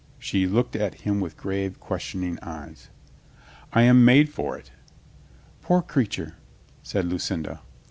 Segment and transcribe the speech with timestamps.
[0.17, 2.89] she looked at him with grave, questioning eyes.
[3.71, 4.71] "I am made for it."
[5.61, 6.37] "Poor creature,"
[6.81, 7.61] said Lucinda.